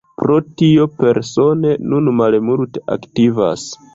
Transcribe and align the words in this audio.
Pro 0.19 0.35
tio 0.61 0.85
Persone 1.01 1.75
nun 1.91 2.11
malmulte 2.21 2.83
aktivas. 2.97 3.67